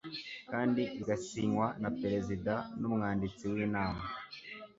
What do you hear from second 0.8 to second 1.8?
igasinywa